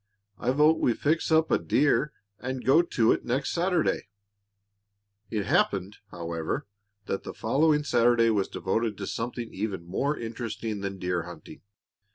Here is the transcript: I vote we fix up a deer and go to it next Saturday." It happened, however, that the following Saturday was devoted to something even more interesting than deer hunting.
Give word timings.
I 0.39 0.49
vote 0.49 0.79
we 0.79 0.95
fix 0.95 1.31
up 1.31 1.51
a 1.51 1.59
deer 1.59 2.11
and 2.39 2.65
go 2.65 2.81
to 2.81 3.11
it 3.11 3.23
next 3.23 3.51
Saturday." 3.53 4.07
It 5.29 5.45
happened, 5.45 5.97
however, 6.09 6.65
that 7.05 7.21
the 7.21 7.35
following 7.35 7.83
Saturday 7.83 8.31
was 8.31 8.47
devoted 8.47 8.97
to 8.97 9.05
something 9.05 9.53
even 9.53 9.85
more 9.85 10.17
interesting 10.17 10.81
than 10.81 10.97
deer 10.97 11.21
hunting. 11.25 11.61